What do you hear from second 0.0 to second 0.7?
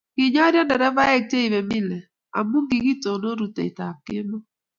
Kinyorio